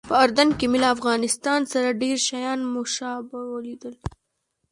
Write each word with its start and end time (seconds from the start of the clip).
په 0.09 0.15
اردن 0.23 0.49
کې 0.57 0.65
مې 0.71 0.77
له 0.83 0.87
افغانستان 0.95 1.61
سره 1.73 1.97
ډېر 2.01 2.17
شیان 2.27 2.59
مشابه 2.75 3.39
ولیدل. 3.53 3.95